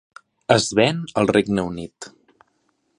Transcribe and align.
Es 0.55 0.69
ven 0.79 1.03
al 1.21 1.31
Regne 1.37 1.67
Unit. 1.73 2.11